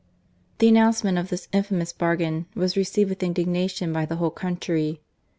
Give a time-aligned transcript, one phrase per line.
[0.57, 4.99] The announcement of this infamous bargain was received with indignation by the whole country.